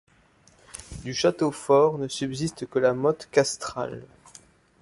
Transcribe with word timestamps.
Du 1.03 1.13
château 1.13 1.51
fort 1.51 1.99
ne 1.99 2.07
subsiste 2.07 2.65
que 2.65 2.79
la 2.79 2.95
motte 2.95 3.29
castrale. 3.31 4.01